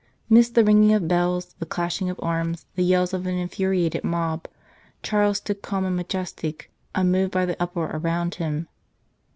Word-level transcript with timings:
Midst 0.31 0.55
the 0.55 0.63
ringing 0.63 0.93
of 0.93 1.07
bells, 1.07 1.53
the 1.59 1.65
clashing 1.67 2.09
of 2.09 2.19
arms, 2.23 2.65
the 2.73 2.83
yells 2.83 3.13
of 3.13 3.27
an 3.27 3.35
infuriated 3.35 4.03
mob, 4.03 4.47
Charles 5.03 5.37
stood 5.37 5.61
calm 5.61 5.85
and 5.85 5.95
majestic, 5.95 6.71
unmoved 6.95 7.31
by 7.33 7.45
the 7.45 7.61
uproar 7.61 7.91
around 7.93 8.33
him. 8.33 8.67